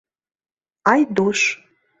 [0.93, 1.39] Айдуш.